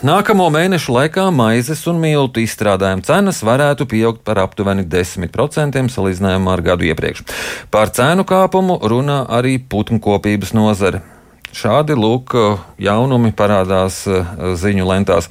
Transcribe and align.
Nākamo 0.00 0.46
mēnešu 0.48 0.94
laikā 0.94 1.26
maizes 1.28 1.82
un 1.90 1.98
miltu 2.00 2.40
izstrādājuma 2.40 3.04
cenas 3.04 3.42
varētu 3.44 3.84
pieaugt 3.84 4.22
par 4.24 4.38
aptuveni 4.40 4.86
10% 4.88 5.82
salīdzinājumā 5.92 6.54
ar 6.56 6.62
gadu 6.64 6.86
iepriekš. 6.88 7.20
Par 7.68 7.92
cenu 7.92 8.24
kāpumu 8.24 8.78
runā 8.80 9.26
arī 9.28 9.58
putnkopības 9.60 10.54
nozare. 10.56 11.02
Šādi 11.52 11.92
lūk, 11.98 12.32
jaunumi 12.80 13.34
parādās 13.36 13.98
eh, 14.08 14.30
ziņu 14.56 14.86
lentās. 14.88 15.28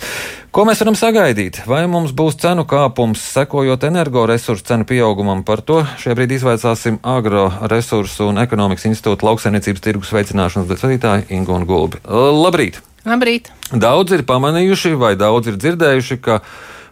Ko 0.54 0.68
mēs 0.70 0.84
varam 0.84 0.98
sagaidīt? 1.00 1.64
Vai 1.66 1.88
mums 1.90 2.14
būs 2.14 2.38
cenu 2.44 2.68
kāpums, 2.70 3.24
sekojot 3.34 3.88
energoresursu 3.90 4.68
cenu 4.70 4.86
pieaugumam? 4.86 5.42
Par 5.48 5.64
to 5.66 5.80
šajā 6.04 6.20
brīdī 6.20 6.38
izvaicāsim 6.38 7.02
Agroresursu 7.02 8.30
un 8.30 8.44
ekonomikas 8.46 8.86
institūta 8.92 9.32
lauksainiecības 9.32 9.88
tirgus 9.88 10.14
veicināšanas 10.14 10.70
vadītāju 10.76 11.26
Ingu 11.40 11.58
un 11.58 11.66
Gulbi. 11.66 12.04
Labrīt! 12.06 12.84
Labrīt! 13.10 13.50
Daudz 13.74 14.14
ir 14.14 14.22
pamanījuši 14.28 14.94
vai 15.00 15.16
daudz 15.18 15.50
ir 15.50 15.58
dzirdējuši, 15.58 16.20
ka 16.22 16.40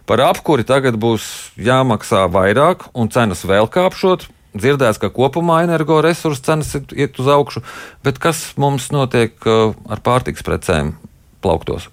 par 0.08 0.22
apkuri 0.24 0.64
tagad 0.66 0.98
būs 0.98 1.28
jāmaksā 1.62 2.24
vairāk 2.32 2.88
un 2.98 3.12
cenas 3.14 3.44
vēl 3.46 3.70
kāpšot. 3.70 4.26
Dzirdēts, 4.58 4.98
ka 4.98 5.12
kopumā 5.14 5.60
energoresursu 5.66 6.42
cenas 6.42 6.72
iet 6.74 7.20
uz 7.20 7.28
augšu, 7.30 7.62
bet 8.02 8.18
kas 8.18 8.40
mums 8.58 8.88
notiek 8.90 9.36
uh, 9.46 9.76
ar 9.86 10.02
pārtiks 10.02 10.42
precēm 10.42 10.96
plauktos? 11.44 11.86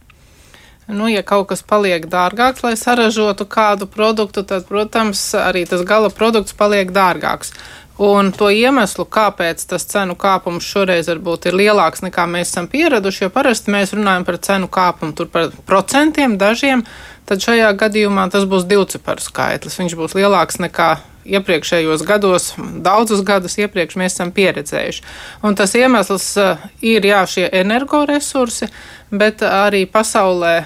Nu, 0.88 1.10
ja 1.10 1.22
kaut 1.26 1.50
kas 1.50 1.64
paliek 1.66 2.04
dārgāks, 2.10 2.62
lai 2.62 2.76
saražotu 2.78 3.48
kādu 3.50 3.88
produktu, 3.90 4.44
tad, 4.46 4.68
protams, 4.70 5.22
arī 5.38 5.66
tas 5.70 5.82
gala 5.86 6.12
produkts 6.14 6.54
paliek 6.58 6.94
dārgāks. 6.94 7.54
Un 7.96 8.34
to 8.36 8.50
iemeslu, 8.52 9.06
kāpēc 9.08 9.62
tas 9.70 9.86
cenu 9.88 10.18
kāpums 10.20 10.68
šoreiz 10.68 11.08
varbūt 11.08 11.48
ir 11.48 11.56
lielāks 11.56 12.04
nekā 12.04 12.26
mēs 12.28 12.50
esam 12.52 12.68
pieraduši, 12.68 13.24
jo 13.24 13.30
parasti 13.32 13.72
mēs 13.72 13.94
runājam 13.96 14.26
par 14.28 14.38
cenu 14.44 14.68
kāpumu 14.68 15.16
tur 15.16 15.30
par 15.32 15.54
procentiem 15.70 16.36
dažiem, 16.42 16.84
tad 17.24 17.40
šajā 17.46 17.72
gadījumā 17.80 18.28
tas 18.34 18.44
būs 18.52 18.68
divciparu 18.68 19.24
skaitlis. 19.24 19.80
Viņš 19.80 19.96
būs 19.96 20.18
lielāks 20.20 20.60
nekā 20.60 20.90
iepriekšējos 21.26 22.04
gados, 22.06 22.52
daudzus 22.58 23.24
gadus 23.26 23.58
iepriekš 23.60 23.98
mēs 24.00 24.16
esam 24.16 24.32
pieredzējuši. 24.36 25.04
Un 25.46 25.58
tas 25.58 25.74
iemesls 25.78 26.28
eh, 26.42 26.68
ir 26.86 27.06
jā, 27.06 27.24
šie 27.30 27.48
energoresursi, 27.62 28.70
bet 29.16 29.44
arī 29.46 29.86
pasaulē 29.90 30.54
eh, 30.62 30.66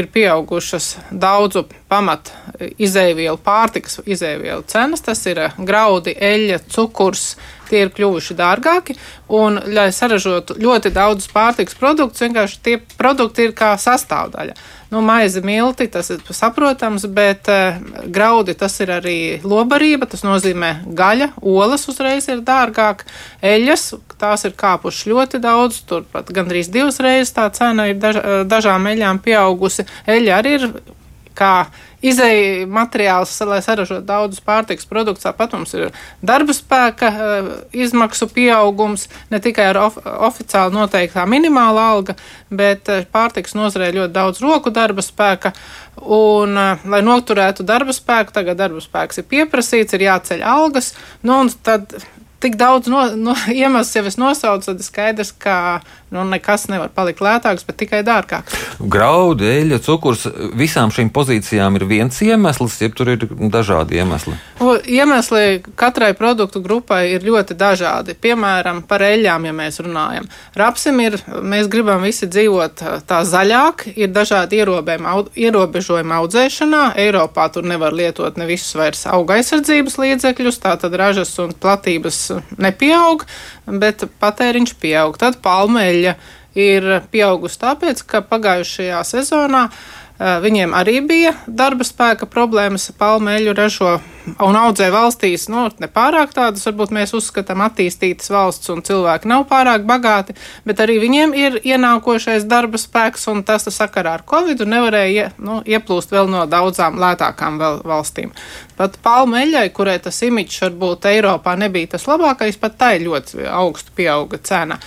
ir 0.00 0.10
pieaugušas 0.14 0.94
daudzu 1.10 1.66
pamat 1.90 2.32
izēvielu, 2.60 3.38
pārtikas 3.44 4.00
izēvielu 4.06 4.66
cenas. 4.70 5.04
Tas 5.04 5.22
ir 5.30 5.44
eh, 5.46 5.58
graudi, 5.58 6.16
eļļa, 6.18 6.62
cukurs, 6.74 7.34
tie 7.70 7.84
ir 7.84 7.92
kļuvuši 7.94 8.36
dārgāki. 8.38 8.98
Un, 9.34 9.60
lai 9.74 9.90
saražotu 9.94 10.58
ļoti 10.60 10.92
daudzus 10.94 11.30
pārtikas 11.32 11.78
produktus, 11.78 12.26
vienkārši 12.26 12.62
tie 12.66 12.78
produkti 12.98 13.48
ir 13.48 13.54
kā 13.56 13.74
sastāvdaļa. 13.80 14.58
Nu, 14.94 15.00
maize, 15.02 15.40
milti, 15.42 15.88
tas 15.90 16.12
ir 16.14 16.20
saprotams, 16.30 17.08
bet 17.10 17.48
uh, 17.50 17.80
graudi 18.14 18.54
tas 18.54 18.76
ir 18.78 18.92
arī 18.94 19.16
lobarība. 19.42 20.06
Tas 20.06 20.22
nozīmē 20.22 20.68
gaļa, 20.86 21.32
olas 21.42 21.88
uzreiz 21.90 22.28
ir 22.30 22.44
dārgāk, 22.46 23.02
eļas, 23.42 23.88
tās 24.20 24.46
ir 24.46 24.54
kāpušas 24.54 25.08
ļoti 25.10 25.40
daudz, 25.42 25.80
turpat 25.90 26.30
gandrīz 26.36 26.70
divas 26.70 27.02
reizes 27.02 27.34
tā 27.34 27.48
cena 27.56 27.88
ir 27.90 27.98
daž, 27.98 28.20
dažām 28.46 28.86
eļām 28.92 29.18
pieaugusi. 29.24 29.88
Eļa 30.14 30.38
arī 30.38 30.54
ir 30.60 30.68
kā 31.34 31.66
izēja 32.04 32.66
materiāls, 32.70 33.32
lai 33.48 33.60
saražotu 33.64 34.04
daudzus 34.06 34.42
pārtiks 34.44 34.88
produktus. 34.88 35.24
Tāpat 35.24 35.56
mums 35.56 35.72
ir 35.76 35.94
darba 36.22 36.54
spēka 36.56 37.10
eh, 37.10 37.48
izmaksu 37.84 38.28
pieaugums, 38.32 39.08
ne 39.32 39.40
tikai 39.44 39.70
ar 39.72 39.80
of 39.86 39.98
oficiāli 40.04 40.76
noteiktā 40.76 41.24
minimāla 41.30 41.88
alga, 41.94 42.16
bet 42.52 42.90
eh, 42.92 43.06
pārtiks 43.10 43.56
nozarē 43.58 43.92
ļoti 43.96 44.14
daudz 44.14 44.42
roku 44.44 44.72
darba 44.74 45.04
spēka. 45.04 45.54
Un, 46.02 46.58
eh, 46.58 46.86
lai 46.90 47.02
noturētu 47.06 47.66
darba 47.66 47.96
spēku, 47.96 48.34
tagad 48.36 48.60
darba 48.60 48.84
spēks 48.84 49.22
ir 49.22 49.28
pieprasīts, 49.30 49.96
ir 49.96 50.08
jāceļ 50.08 50.44
algas. 50.54 50.92
Nu, 51.22 51.44
tik 52.44 52.58
daudz 52.60 52.90
no, 52.92 53.06
no, 53.16 53.34
iemeslu 53.62 54.02
jau 54.02 54.08
es 54.10 54.18
nosaucu, 54.20 54.72
tad 54.72 54.84
skaidrs, 54.84 55.32
ka 55.40 55.56
nu, 56.14 56.22
nekas 56.28 56.68
nevar 56.70 56.92
palikt 56.94 57.22
lētāks, 57.24 57.64
bet 57.66 57.78
tikai 57.80 58.02
dārgāks. 58.06 58.54
Graudi, 58.78 59.48
eļļa, 59.50 59.80
cukurs, 59.84 60.26
visām 60.56 60.92
šīm 60.94 61.10
pozīcijām 61.14 61.78
ir 61.78 61.86
viens 61.90 62.20
iemesls, 62.24 62.76
ja 62.82 62.90
tur 62.94 63.14
ir 63.14 63.26
dažādi 63.52 63.98
iemesli. 63.98 64.36
O, 64.62 64.76
iemesli 64.78 65.62
katrai 65.78 66.12
produktu 66.18 66.62
grupai 66.64 67.02
ir 67.14 67.26
ļoti 67.26 67.56
dažādi. 67.58 68.16
Piemēram, 68.20 68.84
par 68.88 69.02
eļļām, 69.06 69.48
ja 69.48 69.56
mēs 69.56 69.80
runājam. 69.82 70.28
Rapsim 70.58 71.00
ir, 71.02 71.18
mēs 71.42 71.70
gribam 71.72 72.04
visi 72.06 72.28
dzīvot 72.30 72.84
tā 73.08 73.22
zaļāk, 73.26 73.88
ir 73.96 74.12
dažādi 74.14 74.60
ierobežojumi 74.62 76.18
audzēšanā. 76.20 76.84
Eiropā 77.04 77.48
tur 77.54 77.66
nevar 77.66 77.96
lietot 77.96 78.38
ne 78.38 78.46
visus 78.48 78.76
vairs 78.78 79.06
auga 79.10 79.40
aizsardzības 79.40 79.98
līdzekļus, 80.04 80.62
tātad 80.62 80.94
ražas 81.00 81.34
un 81.42 81.54
platības 81.58 82.22
nepieaug, 82.60 83.26
bet 83.66 84.06
patēriņš 84.22 84.74
pieaug. 84.80 85.18
Tad 85.20 85.40
palmeļa 85.44 86.16
ir 86.58 86.88
pieaugusi 87.10 87.60
tāpēc, 87.62 88.04
ka 88.08 88.22
pagājušajā 88.30 89.02
sezonā 89.08 89.66
uh, 89.68 90.38
viņiem 90.44 90.74
arī 90.76 91.00
bija 91.06 91.34
darba 91.46 91.86
spēka 91.86 92.28
problēmas. 92.30 92.90
Palmeļu 92.98 93.56
ražo 93.58 93.98
un 94.24 94.56
audzē 94.56 94.88
valstīs, 94.94 95.46
nu, 95.52 95.66
ne 95.80 95.88
pārāk 95.92 96.32
tādas, 96.36 96.64
varbūt 96.68 96.94
mēs 96.96 97.14
uzskatām 97.16 97.62
attīstītas 97.66 98.30
valsts 98.32 98.72
un 98.72 98.82
cilvēki 98.86 99.28
nav 99.30 99.46
pārāk 99.50 99.84
bagāti, 99.88 100.36
bet 100.64 100.80
arī 100.84 100.98
viņiem 101.02 101.34
ir 101.38 101.58
ienākošais 101.62 102.46
darba 102.48 102.80
spēks, 102.80 103.28
un 103.32 103.44
tas 103.46 103.68
sakarā 103.68 104.16
ar 104.18 104.26
Covid 104.28 104.64
nevarēja 104.68 105.30
nu, 105.44 105.60
ieplūst 105.68 106.14
vēl 106.14 106.30
no 106.32 106.44
daudzām 106.50 106.98
lētākām 107.00 107.60
valstīm. 107.84 108.32
Pat 108.78 108.96
palmeļai, 109.04 109.68
kurai 109.74 110.00
tas 110.02 110.16
imičs 110.26 110.64
varbūt 110.64 111.06
Eiropā 111.12 111.54
nebija 111.58 111.92
tas 111.94 112.08
labākais, 112.10 112.58
pat 112.58 112.78
tai 112.80 112.96
ļoti 113.04 113.44
augstu 113.46 113.94
pieauga 113.94 114.40
cena. 114.42 114.80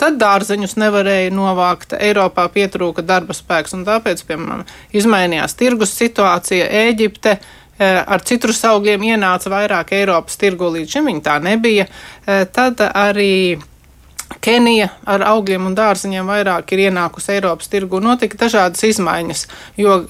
Tad 0.00 0.16
dārzeņus 0.18 0.78
nevarēja 0.80 1.34
novākt, 1.34 1.92
Eiropā 1.98 2.46
pietrūka 2.54 3.04
darba 3.06 3.36
spēks, 3.36 3.76
un 3.76 3.84
tāpēc, 3.86 4.24
piemēram, 4.26 4.64
izmainījās 4.96 5.54
tirgus 5.60 5.94
situācija 5.98 6.66
Ēģipte. 6.86 7.36
Eh, 7.74 8.00
ar 8.06 8.22
citrus 8.22 8.60
augļiem 8.68 9.02
ienāca 9.02 9.50
vairāk 9.50 9.96
Eiropas 9.96 10.38
tirgu, 10.38 10.68
līdz 10.76 10.92
šim 10.94 11.08
viņa 11.10 11.22
tā 11.26 11.38
nebija. 11.42 11.88
Eh, 12.26 12.44
tad 12.46 12.78
arī 12.86 13.58
Kenija 14.40 14.88
ar 15.10 15.24
augļiem 15.26 15.66
un 15.66 15.74
dārziņiem 15.74 16.28
vairāk 16.30 16.72
ir 16.72 16.84
ienākusi 16.88 17.34
Eiropas 17.34 17.70
tirgu. 17.72 18.00
Notika 18.00 18.38
dažādas 18.44 18.84
izmaiņas, 18.86 19.46
jo 19.76 20.04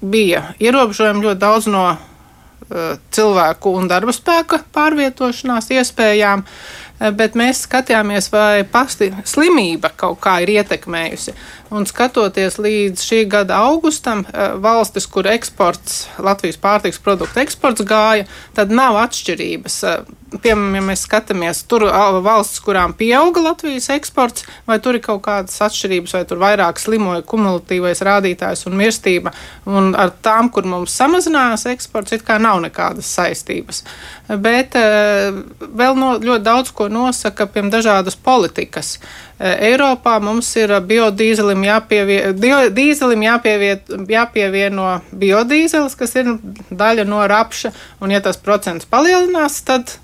bija 0.00 0.54
ierobežojumi 0.60 1.24
ļoti 1.26 1.40
daudz 1.40 1.68
no 1.70 1.84
uh, 1.92 2.96
cilvēku 3.14 3.72
un 3.76 3.88
darba 3.90 4.14
spēka 4.16 4.62
pārvietošanās 4.74 5.70
iespējām. 5.76 6.44
Uh, 7.00 7.10
bet 7.16 7.36
mēs 7.38 7.64
skatījāmies, 7.64 8.28
vai 8.32 8.64
pasti 8.68 9.10
slimība 9.24 9.92
kaut 9.96 10.20
kā 10.20 10.36
ir 10.44 10.52
ietekmējusi. 10.58 11.34
Un 11.70 11.86
skatoties 11.86 12.56
līdz 12.58 13.02
šī 13.06 13.20
gada 13.30 13.60
augustam, 13.62 14.24
eh, 14.26 14.56
valstis, 14.58 15.06
kur 15.06 15.28
eksports, 15.30 16.08
Latvijas 16.18 16.58
pārtiks 16.58 16.98
produktu 16.98 17.38
eksports 17.44 17.84
gāja, 17.86 18.26
tad 18.54 18.72
nav 18.74 18.98
atšķirības. 18.98 19.76
Eh, 19.86 20.00
piemēram, 20.30 20.74
ja 20.74 20.80
mēs 20.80 21.06
skatāmies, 21.06 21.62
tur 21.68 21.80
valsts, 22.22 22.60
kurām 22.60 22.92
pieauga 22.94 23.42
Latvijas 23.42 23.88
eksports, 23.88 24.44
vai 24.66 24.78
tur 24.78 24.94
ir 24.94 25.00
kaut 25.00 25.22
kādas 25.22 25.58
atšķirības, 25.60 26.12
vai 26.12 26.24
tur 26.24 26.38
vairāk 26.38 26.78
slimoja 26.78 27.22
kumulatīvais 27.22 28.02
rādītājs 28.02 28.66
un 28.66 28.72
mirstība, 28.72 29.32
un 29.66 29.94
ar 29.94 30.10
tām, 30.22 30.50
kur 30.50 30.62
mums 30.62 30.90
samazinājās 30.90 31.66
eksports, 31.66 32.12
it 32.12 32.22
kā 32.22 32.40
nav 32.40 32.60
nekādas 32.60 33.06
saistības. 33.06 33.84
Bet 34.28 34.74
eh, 34.74 35.30
vēl 35.60 35.94
no, 35.94 36.18
ļoti 36.18 36.42
daudz 36.42 36.70
ko 36.70 36.88
nosaka, 36.92 37.46
piemēram, 37.46 37.70
dažādas 37.72 38.16
politikas. 38.16 38.98
Eh, 39.38 39.70
Eiropā 39.70 40.16
mums 40.22 40.50
ir 40.60 40.74
biodīzelim, 40.90 41.64
jāpievie, 41.68 42.20
dīzelim 42.76 43.24
jāpieviet, 43.26 43.90
jāpievieno 44.10 44.92
biodīzelis, 45.12 45.96
kas 45.96 46.16
ir 46.20 46.34
daļa 46.70 47.06
no 47.08 47.24
rapša, 47.30 47.72
un 48.00 48.14
ja 48.14 48.20
tas 48.24 48.40
procents 48.40 48.88
palielinās, 48.90 49.62
tad 49.66 49.96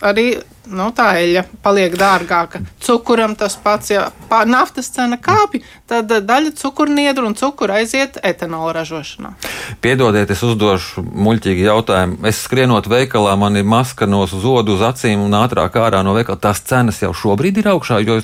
arī 0.00 0.36
nu, 0.70 0.88
tā 0.96 1.10
eļļa 1.20 1.42
paliek 1.64 1.94
dārgāka. 1.98 2.62
Cukuram 2.82 3.36
tas 3.38 3.56
pats, 3.62 3.90
ja 3.92 4.08
naftas 4.48 4.90
cena 4.94 5.18
kāpj, 5.22 5.62
tad 5.90 6.10
daļa 6.26 6.52
cukurniedru 6.58 7.26
un 7.28 7.36
cukura 7.38 7.80
aiziet 7.80 8.18
etanola 8.26 8.72
ražošanā. 8.80 9.34
Piedodiet, 9.82 10.30
es 10.34 10.42
uzdošu 10.46 11.04
muļķīgi 11.06 11.66
jautājumu. 11.66 12.18
Es 12.28 12.42
skrienot 12.46 12.88
veikalā, 12.90 13.36
man 13.38 13.58
ir 13.58 13.66
maska 13.66 14.08
no 14.10 14.24
zodu 14.30 14.76
uz 14.76 14.84
acīm 14.86 15.22
un 15.26 15.36
ātrāk 15.38 15.78
ārā 15.80 16.02
no 16.06 16.14
veikala. 16.16 16.40
Tās 16.48 16.62
cenas 16.66 17.00
jau 17.02 17.12
šobrīd 17.16 17.62
ir 17.62 17.70
augšā, 17.72 18.00
jo 18.06 18.20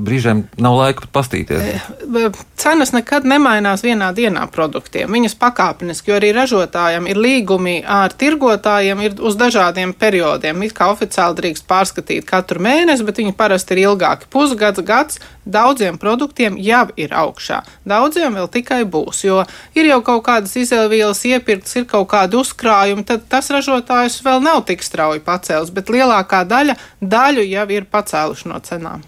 brīžiem 0.00 0.44
nav 0.60 0.78
laika 0.78 1.04
pat 1.04 1.12
pastīties. 1.20 1.62
E, 1.64 2.30
cenas 2.60 2.94
nekad 2.96 3.26
nemainās 3.28 3.84
vienā 3.84 4.10
dienā 4.16 4.46
produktiem. 4.52 5.10
Viņas 5.12 5.36
pakāpeniski, 5.40 6.10
jo 6.10 6.18
arī 6.18 6.32
ražotājiem 6.36 7.08
ir 7.10 7.20
līgumi 7.20 7.76
ar 7.86 8.14
tirgotājiem 8.16 9.04
ir 9.06 9.18
uz 9.20 9.38
dažādiem 9.40 9.92
periodiem. 9.96 10.62
It 10.66 10.74
kā 10.76 10.90
oficiāli 10.92 11.38
drīkst 11.40 11.59
pārskatīt 11.68 12.24
katru 12.28 12.60
mēnesi, 12.62 13.04
bet 13.06 13.20
viņi 13.20 13.34
parasti 13.36 13.76
ir 13.76 13.82
ilgāki- 13.88 14.28
pusgads, 14.32 14.84
gads. 14.84 15.18
daudziem 15.50 15.98
produktiem 15.98 16.56
jau 16.58 16.88
ir 16.96 17.10
augšā. 17.10 17.62
Daudziem 17.86 18.34
vēl 18.34 18.48
tikai 18.48 18.84
būs, 18.84 19.24
jo 19.24 19.44
ir 19.74 19.84
jau 19.86 20.00
kaut 20.02 20.24
kādas 20.24 20.54
izēvielas 20.56 21.24
iepirktas, 21.24 21.76
ir 21.76 21.84
kaut 21.84 22.08
kādi 22.08 22.38
uzkrājumi, 22.38 23.04
tad 23.04 23.28
tas 23.28 23.48
ražotājs 23.48 24.22
vēl 24.22 24.42
nav 24.42 24.64
tik 24.66 24.82
strauji 24.82 25.20
pacēlis, 25.20 25.72
bet 25.72 25.86
lielākā 25.86 26.44
daļa 26.46 26.76
daļu 27.02 27.48
jau 27.48 27.70
ir 27.70 27.84
pacēluši 27.84 28.46
no 28.46 28.60
cenām. 28.60 29.02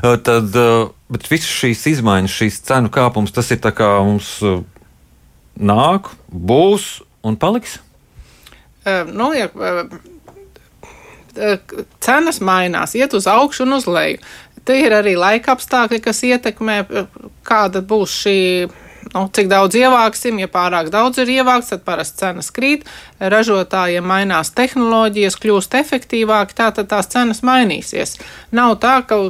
Tad, 0.00 0.56
bet 1.10 1.28
visas 1.28 1.50
šīs 1.50 1.84
izmaiņas, 1.94 2.38
šīs 2.40 2.60
cenu 2.64 2.88
kāpums, 2.88 3.34
tas 3.34 3.50
ir 3.50 3.60
tā 3.60 3.72
kā 3.76 3.90
mums 4.04 4.38
nāk, 5.60 6.14
būs 6.32 7.02
un 7.26 7.36
paliks? 7.36 7.78
Nu, 9.12 9.32
ja, 9.36 9.50
cenas 12.00 12.40
mainās, 12.44 12.94
iet 12.98 13.14
uz 13.16 13.28
augšu 13.30 13.66
un 13.66 13.78
uz 13.78 13.88
leju. 13.90 14.20
Te 14.64 14.76
ir 14.76 14.92
arī 14.92 15.16
laika 15.16 15.54
apstākļi, 15.56 16.00
kas 16.04 16.22
ietekmē, 16.26 16.82
kāda 17.46 17.80
būs 17.80 18.14
šī 18.24 18.38
nu, 19.14 19.24
cik 19.32 19.48
daudz 19.50 19.76
ievāksim. 19.78 20.40
Ja 20.42 20.48
pārāk 20.52 20.90
daudz 20.92 21.20
ir 21.22 21.32
ievākts, 21.40 21.72
tad 21.72 21.84
parasti 21.86 22.24
cenas 22.24 22.50
krīt. 22.54 22.86
Ražotājiem 23.20 24.06
mainās 24.06 24.52
tehnoloģijas, 24.56 25.38
kļūst 25.40 25.76
efektīvāki, 25.80 26.56
tātad 26.60 26.90
tās 26.90 27.10
cenas 27.12 27.44
mainīsies. 27.46 28.18
Nav 28.56 28.76
tā, 28.82 29.00
ka 29.08 29.20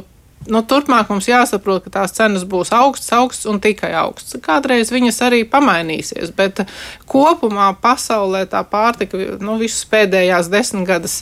nu, 0.49 0.61
turpmāk 0.65 1.11
mums 1.11 1.29
jāsaprot, 1.29 1.85
ka 1.85 1.93
tās 1.99 2.15
cenas 2.17 2.45
būs 2.49 2.73
augstas, 2.75 3.11
augstas 3.17 3.49
un 3.51 3.61
tikai 3.63 3.93
augstas. 3.97 4.41
Kādreiz 4.43 4.93
viņas 4.93 5.21
arī 5.27 5.43
pamainīsies, 5.49 6.33
bet 6.37 6.63
kopumā 7.09 7.71
pasaulē 7.81 8.45
tā 8.51 8.63
pārtika 8.67 9.19
nu, 9.41 9.57
visas 9.61 9.85
pēdējās 9.91 10.51
desmitgades 10.53 11.21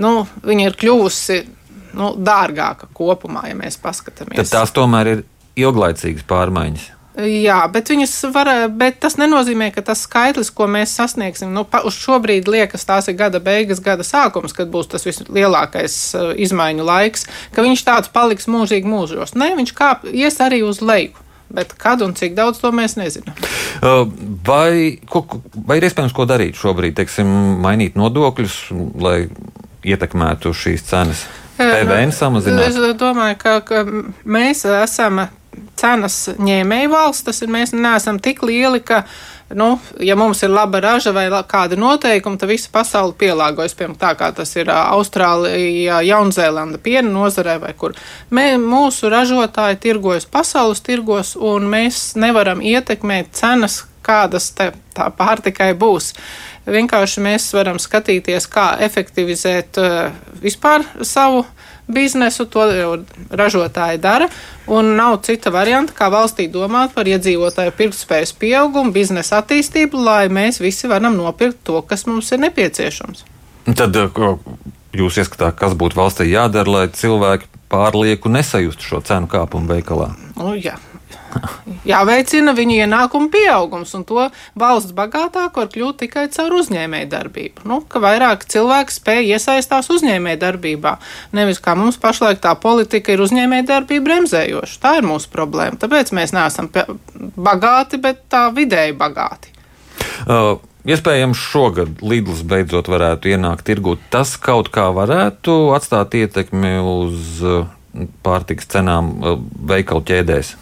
nu, 0.00 0.14
ir 0.54 0.78
kļuvusi 0.78 1.40
nu, 1.98 2.14
dārgāka 2.16 2.90
kopumā, 2.94 3.48
ja 3.50 3.58
mēs 3.58 3.80
paskatāmies. 3.82 4.38
Tad 4.44 4.54
tās 4.60 4.74
tomēr 4.76 5.14
ir 5.14 5.22
ilglaicīgas 5.58 6.26
pārmaiņas. 6.30 6.88
Jā, 7.20 7.64
bet, 7.68 7.90
var, 8.32 8.48
bet 8.70 9.00
tas 9.02 9.16
nenozīmē, 9.18 9.72
ka 9.74 9.82
tas 9.84 10.04
skaitlis, 10.06 10.52
ko 10.54 10.68
mēs 10.70 10.92
sasniegsim, 10.94 11.50
nu, 11.52 11.64
pa, 11.68 11.82
uz 11.84 11.98
šobrīd 11.98 12.46
liekas, 12.48 12.86
tās 12.86 13.10
ir 13.10 13.16
gada 13.18 13.40
beigas, 13.42 13.82
gada 13.82 14.06
sākums, 14.06 14.54
kad 14.56 14.70
būs 14.70 14.92
tas 14.92 15.04
vislielākais 15.04 15.96
uh, 16.14 16.30
izmaiņu 16.38 16.86
laiks, 16.86 17.26
ka 17.52 17.66
viņš 17.66 17.82
tāds 17.88 18.12
paliks 18.14 18.46
mūžīgi 18.50 18.88
mūžos. 18.88 19.34
Nē, 19.34 19.52
viņš 19.58 19.74
kāp, 19.76 20.06
ies 20.14 20.38
arī 20.40 20.62
uz 20.66 20.80
leju. 20.80 21.18
Bet 21.50 21.72
kad 21.74 21.98
un 22.06 22.12
cik 22.14 22.36
daudz 22.38 22.60
to 22.62 22.70
mēs 22.70 22.94
nezinām. 22.94 23.34
Uh, 23.82 24.04
vai, 24.46 25.00
ko, 25.10 25.24
vai 25.66 25.80
ir 25.80 25.88
iespējams 25.88 26.14
ko 26.14 26.28
darīt 26.30 26.54
šobrīd? 26.54 26.94
Teiksim, 27.00 27.26
mainīt 27.58 27.98
nodokļus, 27.98 28.58
lai 29.02 29.16
ietekmētu 29.84 30.54
šīs 30.56 30.86
cenas? 30.88 31.26
PVN 31.60 32.14
samazināt? 32.16 32.70
Es 32.70 32.96
domāju, 32.98 33.36
ka, 33.40 33.58
ka 33.66 33.84
mēs 34.24 34.64
esam 34.64 35.26
cenas 35.80 36.22
ņēmēju 36.38 36.92
valsts, 36.92 37.26
tas 37.26 37.42
ir 37.42 37.52
mēs 37.52 37.74
neesam 37.76 38.20
tik 38.22 38.42
lieli, 38.46 38.80
ka, 38.84 39.02
nu, 39.56 39.72
ja 40.00 40.16
mums 40.18 40.42
ir 40.44 40.52
laba 40.52 40.80
raža 40.84 41.12
vai 41.16 41.26
kāda 41.48 41.78
noteikuma, 41.80 42.38
tad 42.40 42.52
visa 42.52 42.70
pasaule 42.72 43.16
pielāgojas, 43.18 43.74
piemēram, 43.78 43.98
tā 44.00 44.12
kā 44.18 44.30
tas 44.36 44.54
ir 44.56 44.70
Austrālijā, 44.72 46.00
Jaunzēlanda 46.06 46.80
piena 46.82 47.10
nozarē 47.10 47.58
vai 47.64 47.74
kur. 47.78 47.96
Mē, 48.30 48.54
mūsu 48.62 49.12
ražotāji 49.12 49.80
tirgojas 49.86 50.28
pasaules 50.30 50.84
tirgos, 50.86 51.34
un 51.36 51.68
mēs 51.72 52.12
nevaram 52.20 52.62
ietekmēt 52.64 53.34
cenas, 53.40 53.84
kādas 54.06 54.50
te, 54.56 54.70
tā 54.96 55.10
pārtikai 55.16 55.72
būs. 55.78 56.14
Vienkārši 56.68 57.22
mēs 57.24 57.48
varam 57.56 57.78
skatīties, 57.80 58.46
kā 58.52 58.74
efektivizēt 58.84 59.78
uh, 59.80 60.10
vispār 60.42 60.84
savu 61.06 61.44
biznesu, 61.90 62.44
to 62.46 62.66
jau 62.70 62.90
ražotāji 63.30 64.00
dara. 64.02 64.28
Un 64.70 64.92
nav 64.98 65.20
cita 65.26 65.50
varianta, 65.50 65.94
kā 65.96 66.10
valstī 66.12 66.46
domāt 66.52 66.92
par 66.94 67.08
iedzīvotāju 67.10 67.74
pirktspējas 67.78 68.34
pieaugumu, 68.38 68.92
biznesa 68.94 69.40
attīstību, 69.40 70.04
lai 70.04 70.28
mēs 70.28 70.60
visi 70.62 70.90
varam 70.90 71.16
nopirkt 71.18 71.64
to, 71.66 71.80
kas 71.82 72.06
mums 72.06 72.30
ir 72.32 72.44
nepieciešams. 72.44 73.24
Tad 73.76 73.96
jūs 74.96 75.18
ieskatāt, 75.22 75.56
kas 75.58 75.74
būtu 75.78 75.98
valstī 75.98 76.30
jādara, 76.30 76.70
lai 76.70 76.84
cilvēki 76.94 77.50
pārlieku 77.70 78.30
nesajustu 78.30 78.92
šo 78.92 79.02
cenu 79.06 79.30
kāpumu 79.30 79.70
veikalā? 79.74 80.12
Nu, 80.36 80.54
jā 80.58 80.76
jāveicina 81.88 82.54
viņu 82.56 82.78
ienākumu 82.84 83.30
pieaugums, 83.32 83.92
un 83.98 84.04
to 84.08 84.26
valsts 84.58 84.94
bagātāk 84.96 85.58
var 85.60 85.68
kļūt 85.72 86.00
tikai 86.04 86.26
caur 86.34 86.56
uzņēmēju 86.60 87.10
darbību. 87.12 87.66
Nu, 87.70 87.80
ka 87.90 88.02
vairāk 88.02 88.46
cilvēki 88.50 88.96
spēj 88.96 89.34
iesaistās 89.34 89.90
uzņēmēju 89.94 90.40
darbībā. 90.44 90.96
Nevis 91.36 91.62
kā 91.62 91.76
mums 91.78 92.00
pašlaik 92.00 92.42
tā 92.44 92.54
politika 92.60 93.14
ir 93.14 93.22
uzņēmēju 93.26 93.68
darbība 93.70 94.08
bremzējoša. 94.10 94.80
Tā 94.82 94.96
ir 95.00 95.06
mūsu 95.08 95.30
problēma. 95.32 95.80
Tāpēc 95.80 96.14
mēs 96.16 96.34
neesam 96.36 96.70
bagāti, 97.36 98.00
bet 98.02 98.26
tā 98.32 98.48
vidēji 98.54 98.98
bagāti. 98.98 99.54
Uh. 100.26 100.58
Iespējams, 100.80 101.36
šogad 101.36 101.98
Lidls 102.00 102.40
beidzot 102.48 102.86
varētu 102.88 103.34
ienākt 103.34 103.66
tirgū. 103.68 103.98
Tas 104.08 104.32
kaut 104.40 104.70
kā 104.72 104.86
varētu 104.96 105.74
atstāt 105.76 106.16
ietekmi 106.16 106.78
uz 106.80 107.42
pārtiks 108.24 108.70
cenām 108.72 109.12
veikalu 109.68 110.06
ķēdēs. 110.08 110.54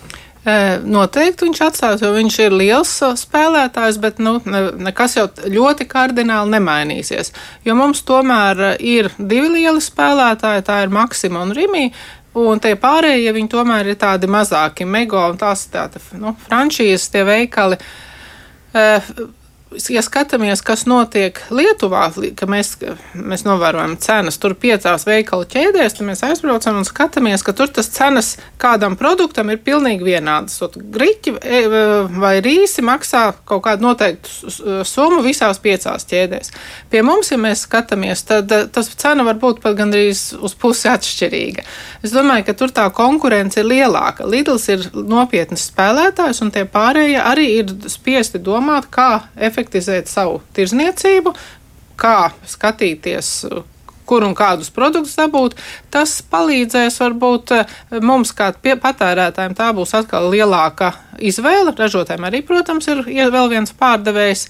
Noteikti 0.88 1.44
viņš 1.44 1.60
atstās, 1.66 2.02
jo 2.04 2.12
viņš 2.14 2.36
ir 2.46 2.54
liels 2.56 2.92
spēlētājs, 3.20 3.98
bet 4.00 4.20
nu, 4.22 4.36
ne, 4.48 4.62
nekas 4.88 5.16
jau 5.18 5.26
ļoti 5.28 5.84
kardināli 5.90 6.54
nemainīsies. 6.54 7.32
Jo 7.66 7.74
mums 7.76 8.04
tomēr 8.06 8.78
ir 8.78 9.10
divi 9.18 9.50
lieli 9.58 9.82
spēlētāji, 9.82 10.64
tā 10.68 10.82
ir 10.84 10.94
Maksima 10.94 11.42
un 11.44 11.52
Rimija. 11.56 11.92
Un 12.38 12.60
tie 12.62 12.76
pārējie, 12.78 13.32
viņi 13.34 13.50
tomēr 13.50 13.88
ir 13.90 13.98
tādi 13.98 14.28
mazāki, 14.30 14.86
mego 14.86 15.18
un 15.32 15.38
tās 15.40 15.64
tādi 15.72 15.98
nu, 16.20 16.36
frančīzes, 16.46 17.08
tie 17.10 17.24
veikali 17.26 17.80
ja 19.88 20.02
skatāmies, 20.04 20.62
kas 20.64 20.84
notiek 20.88 21.38
Lietuvā, 21.52 22.08
ka 22.36 22.48
mēs, 22.48 22.74
mēs 23.14 23.44
novērojam 23.46 23.96
cenas 24.00 24.38
tur 24.40 24.54
piecās 24.58 25.04
veikalu 25.06 25.46
ķēdēs, 25.50 25.98
tad 25.98 26.08
mēs 26.08 26.24
aizbraucam 26.26 26.80
un 26.80 26.86
skatāmies, 26.88 27.44
ka 27.44 27.52
tur 27.56 27.70
tas 27.72 27.90
cenas 27.92 28.34
kādam 28.60 28.96
produktam 28.98 29.52
ir 29.52 29.60
pilnīgi 29.64 30.06
vienādas. 30.06 30.58
Griķi 30.78 31.34
e, 31.36 31.60
vai 32.16 32.34
rīsi 32.44 32.84
maksā 32.84 33.24
kaut 33.48 33.64
kādu 33.66 33.86
noteiktu 33.86 34.82
summu 34.88 35.20
visās 35.26 35.60
piecās 35.62 36.08
ķēdēs. 36.08 36.52
Pie 36.90 37.04
mums, 37.06 37.32
ja 37.32 37.40
mēs 37.40 37.66
skatāmies, 37.68 38.24
tad 38.28 38.52
e, 38.54 38.64
tas 38.72 38.90
cena 38.98 39.26
var 39.28 39.38
būt 39.40 39.62
pat 39.64 39.76
gandrīz 39.78 40.30
uz 40.40 40.56
pusi 40.58 40.88
atšķirīga. 40.90 41.66
Es 42.06 42.16
domāju, 42.16 42.48
ka 42.48 42.56
tur 42.56 42.72
tā 42.74 42.88
konkurence 42.94 43.60
ir 43.60 43.68
lielāka. 43.68 44.26
Lidls 44.28 44.68
ir 44.72 44.88
nopietns 44.96 45.68
spēlētājs, 45.68 46.42
un 46.44 46.54
tie 46.54 46.64
pārējie 46.68 47.20
arī 47.20 47.48
ir 47.60 47.76
spiesti 47.90 48.40
domāt, 48.42 48.88
kā 48.94 49.10
efektīvi 49.36 49.57
efektivizēt 49.58 50.08
savu 50.10 50.38
tirzniecību, 50.54 51.34
kā 51.98 52.30
skatīties, 52.46 53.48
kur 54.08 54.24
un 54.24 54.34
kādus 54.38 54.70
produktus 54.72 55.18
dabūt, 55.18 55.56
tas 55.92 56.14
palīdzēs 56.30 56.96
varbūt 57.02 57.54
eh, 57.56 57.76
mums, 58.00 58.32
kā 58.32 58.52
patērētājiem, 58.54 59.56
tā 59.58 59.72
būs 59.76 59.96
atkal 59.98 60.30
lielāka 60.32 60.94
izvēle. 61.18 61.74
Ražotājiem 61.76 62.28
arī, 62.30 62.42
protams, 62.46 62.88
ir 62.88 63.02
vēl 63.34 63.50
viens 63.52 63.74
pārdevējs, 63.74 64.48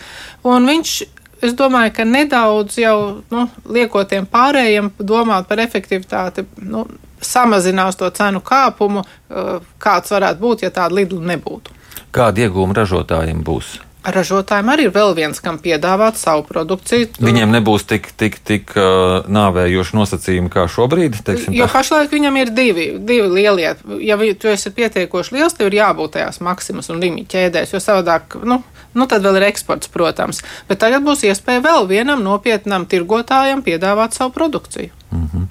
un 0.49 0.69
viņš. 0.69 0.99
Es 1.38 1.53
domāju, 1.55 1.93
ka 1.95 2.03
nedaudz 2.03 2.81
jau 2.81 3.23
nu, 3.31 3.45
liekotiem 3.71 4.25
pārējiem 4.27 4.88
domāt 4.99 5.47
par 5.47 5.61
efektivitāti, 5.62 6.43
nu, 6.67 6.83
samazinās 7.23 7.95
to 8.00 8.11
cenu 8.11 8.43
kāpumu, 8.43 9.05
eh, 9.07 9.69
kāds 9.79 10.11
varētu 10.11 10.43
būt, 10.43 10.67
ja 10.67 10.75
tāda 10.75 10.99
lidla 10.99 11.37
nebūtu. 11.37 11.79
Kādi 12.11 12.43
iegūmi 12.43 12.75
ražotājiem 12.75 13.45
būs? 13.47 13.77
Ražotājiem 14.15 14.71
arī 14.73 14.87
ir 14.88 14.93
vēl 14.95 15.15
viens, 15.17 15.41
kam 15.43 15.59
piedāvāt 15.62 16.19
savu 16.21 16.45
produkciju. 16.49 17.11
Viņiem 17.23 17.53
nebūs 17.53 17.85
tik, 17.88 18.11
tik, 18.19 18.38
tik 18.47 18.73
uh, 18.77 19.27
nāvējoši 19.29 19.97
nosacījumi 19.99 20.53
kā 20.53 20.65
šobrīd. 20.71 21.21
Jo 21.53 21.67
tā. 21.67 21.73
pašlaik 21.75 22.15
viņam 22.15 22.41
ir 22.41 22.53
divi, 22.55 22.88
divi 22.99 23.29
lielie. 23.38 23.75
Ja 24.05 24.19
tu 24.38 24.53
esi 24.53 24.73
pietiekoši 24.75 25.37
liels, 25.37 25.57
tev 25.59 25.71
ir 25.71 25.81
jābūt 25.81 26.17
tajās 26.17 26.41
maksimas 26.45 26.91
un 26.93 27.03
limita 27.03 27.37
ķēdēs, 27.37 27.75
jo 27.75 27.83
savādāk, 27.83 28.38
nu, 28.49 28.62
nu, 28.95 29.07
tad 29.11 29.25
vēl 29.25 29.40
ir 29.40 29.49
eksports, 29.49 29.90
protams. 29.92 30.42
Bet 30.68 30.80
tagad 30.83 31.04
būs 31.07 31.25
iespēja 31.28 31.64
vēl 31.64 31.88
vienam 31.90 32.23
nopietnam 32.25 32.87
tirgotājam 32.88 33.62
piedāvāt 33.66 34.16
savu 34.16 34.33
produkciju. 34.37 34.90
Mm 35.11 35.28
-hmm. 35.33 35.45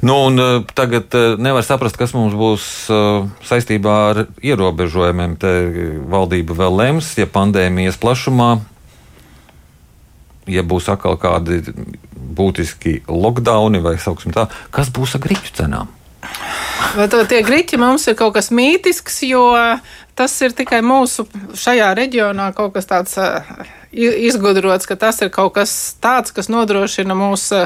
nu, 0.00 0.14
un, 0.26 0.38
uh, 0.38 0.64
tagad 0.74 1.14
uh, 1.14 1.38
nevar 1.38 1.64
saprast, 1.64 1.96
kas 1.96 2.12
mums 2.12 2.34
būs 2.34 2.64
uh, 2.92 3.28
saistībā 3.42 3.94
ar 4.10 4.26
ierobežojumiem. 4.42 5.36
Te 5.36 5.52
valdība 6.08 6.54
vēl 6.54 6.76
lems, 6.76 7.18
ja 7.18 7.26
pandēmijas 7.26 7.96
plašumā, 7.96 8.58
ja 10.46 10.62
būs 10.62 10.88
atkal 10.92 11.16
kādi 11.16 11.62
būtiski 12.16 13.02
lockdowni 13.08 13.80
vai 13.80 13.96
tā, 13.96 14.48
kas 14.70 14.90
būs 14.90 15.14
ar 15.14 15.20
grīķu 15.20 15.54
cenām? 15.54 15.88
Tie 17.28 17.40
grīķi 17.44 17.78
mums 17.80 18.06
ir 18.08 18.16
kaut 18.18 18.34
kas 18.38 18.50
mītisks, 18.54 19.20
jo 19.28 19.44
tas 20.18 20.34
ir 20.42 20.54
tikai 20.56 20.80
mūsu 20.82 21.26
šajā 21.54 21.92
reģionā 21.98 22.50
kaut 22.56 22.74
kas 22.74 22.88
tāds 22.90 23.18
izgudrots, 23.92 24.86
ka 24.86 24.96
tas 24.96 25.22
ir 25.24 25.30
kaut 25.32 25.54
kas 25.56 25.72
tāds, 26.02 26.32
kas 26.36 26.50
nodrošina 26.52 27.16
mūsu 27.16 27.64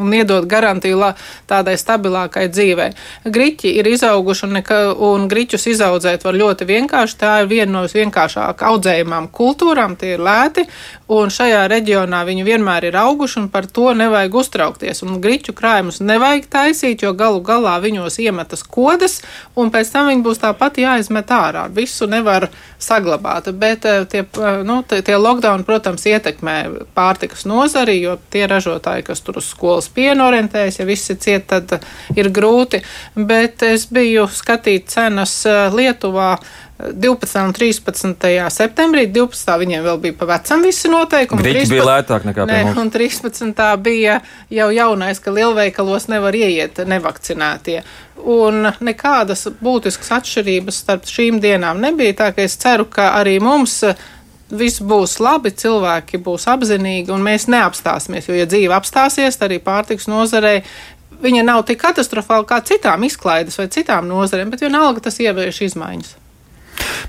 un 0.00 0.14
iedot 0.14 0.46
garantiju 0.48 1.00
tādai 1.48 1.76
stabilākai 1.80 2.46
dzīvei. 2.52 2.90
Griķi 3.24 3.72
ir 3.80 3.88
izauguši 3.90 4.46
un, 4.46 4.54
neka, 4.58 4.78
un 4.94 5.26
griķus 5.30 5.66
izaudzēt 5.72 6.24
var 6.26 6.38
ļoti 6.38 6.68
vienkārši. 6.68 7.18
Tā 7.20 7.32
ir 7.42 7.50
viena 7.50 7.72
no 7.72 7.82
vienkāršāk 7.90 8.62
audzējumām 8.70 9.30
kultūrām, 9.34 9.96
tie 10.00 10.14
ir 10.16 10.24
lēti, 10.24 10.66
un 11.10 11.32
šajā 11.32 11.64
reģionā 11.72 12.22
viņi 12.28 12.46
vienmēr 12.46 12.90
ir 12.90 12.98
auguši, 13.00 13.40
un 13.42 13.48
par 13.52 13.66
to 13.66 13.90
nevajag 13.96 14.38
uztraukties. 14.42 15.02
Un 15.06 15.20
griķu 15.24 15.54
krājumus 15.56 16.00
nevajag 16.04 16.48
taisīt, 16.52 17.04
jo 17.04 17.12
galu 17.16 17.42
galā 17.44 17.76
viņos 17.82 18.20
iemetas 18.22 18.62
kodas, 18.62 19.20
un 19.56 19.72
pēc 19.74 19.92
tam 19.94 20.10
viņi 20.12 20.26
būs 20.26 20.42
tāpat 20.44 20.80
jāizmet 20.82 21.34
ārā. 21.34 21.66
Visu 21.74 22.08
nevar 22.10 22.50
saglabāt, 22.80 23.50
bet 23.58 23.84
eh, 23.84 24.04
tie, 24.10 24.24
eh, 24.24 24.62
nu, 24.66 24.80
tie 24.86 25.16
lockdown, 25.40 25.64
protams, 25.64 26.04
ietekmē 26.06 26.86
pārtikas 26.94 27.46
nozari, 27.48 28.00
jo 28.02 28.18
tie 28.30 28.46
ražotāji, 28.46 29.06
kas 29.06 29.20
tur 29.24 29.40
uz 29.40 29.48
skolas 29.50 29.88
pienu 29.88 30.26
orientējas, 30.28 30.80
ja 30.80 30.86
viss 30.88 31.10
ir 31.10 31.20
ciet, 31.20 31.48
tad 31.48 31.80
ir 32.16 32.30
grūti. 32.30 32.82
Bet 33.16 33.62
es 33.62 33.88
biju 33.90 34.28
skatīt 34.28 34.90
cenas 34.92 35.44
eh, 35.46 35.68
Lietuvā. 35.72 36.36
12. 36.80 37.34
un 37.44 37.50
13. 37.52 38.14
septembrī, 38.48 39.02
12. 39.12 39.56
viņiem 39.60 39.82
vēl 39.84 39.98
bija 40.00 40.14
pa 40.16 40.30
vecam 40.30 40.62
visi 40.64 40.88
noteikumi. 40.88 41.42
Grīķi 41.44 41.66
13... 41.66 41.74
bija 41.74 41.84
lētāk 41.84 42.24
nekā 42.24 42.46
ne, 42.48 42.60
un 42.80 42.88
13. 42.88 43.60
bija 43.84 44.14
jau 44.48 44.68
jaunais, 44.72 45.20
ka 45.20 45.34
lielveikalos 45.36 46.08
nevar 46.08 46.38
ieiet 46.38 46.80
nevakcinētie. 46.88 47.82
Un 48.24 48.70
nekādas 48.80 49.44
būtiskas 49.60 50.08
atšķirības 50.22 50.80
starp 50.86 51.04
šīm 51.04 51.36
dienām 51.44 51.84
nebija, 51.84 52.16
tā 52.16 52.30
ka 52.32 52.48
es 52.48 52.56
ceru, 52.56 52.88
ka 52.88 53.10
arī 53.20 53.36
mums 53.44 53.82
viss 54.50 54.82
būs 54.82 55.18
labi, 55.22 55.52
cilvēki 55.54 56.20
būs 56.24 56.46
apzinīgi 56.50 57.12
un 57.14 57.24
mēs 57.24 57.48
neapstāsimies. 57.50 58.28
Jo, 58.28 58.38
ja 58.38 58.48
dzīve 58.50 58.74
apstāsies, 58.76 59.38
tad 59.38 59.50
arī 59.50 59.60
pārtiks 59.64 60.08
nozarei 60.10 60.60
viņa 61.20 61.44
nav 61.46 61.64
tik 61.68 61.80
katastrofāla 61.82 62.46
kā 62.48 62.60
citām 62.64 63.04
izklaides 63.06 63.58
vai 63.60 63.68
citām 63.72 64.08
nozarēm, 64.08 64.50
bet 64.52 64.64
vienalga 64.64 65.04
tas 65.04 65.20
ievieš 65.20 65.64
izmaiņas. 65.70 66.16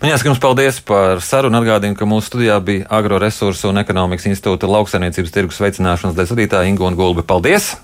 Man 0.01 0.09
jāsaka 0.09 0.31
jums 0.31 0.41
paldies 0.41 0.79
par 0.83 1.21
sarunu. 1.23 1.61
Atgādinu, 1.61 1.95
ka 1.95 2.07
mūsu 2.09 2.31
studijā 2.31 2.57
bija 2.65 2.87
Agroresursu 2.91 3.69
un 3.69 3.79
ekonomikas 3.83 4.27
institūta 4.31 4.69
lauksainiecības 4.71 5.35
tirgus 5.35 5.61
veicināšanas 5.63 6.17
daļas 6.17 6.35
vadītāja 6.35 6.71
Inga 6.71 6.89
un 6.89 6.97
Gulbe. 6.99 7.23
Paldies! 7.27 7.75